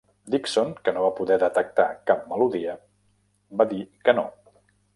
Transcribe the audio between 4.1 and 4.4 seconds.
no.